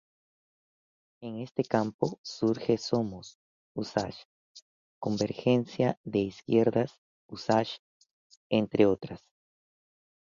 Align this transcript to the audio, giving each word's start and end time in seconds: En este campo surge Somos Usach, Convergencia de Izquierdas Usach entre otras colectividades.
En 1.21 1.33
este 1.45 1.63
campo 1.63 2.07
surge 2.23 2.75
Somos 2.89 3.37
Usach, 3.77 4.15
Convergencia 5.05 5.99
de 6.03 6.17
Izquierdas 6.31 6.91
Usach 7.29 7.73
entre 8.49 8.87
otras 8.87 9.19
colectividades. 9.21 9.33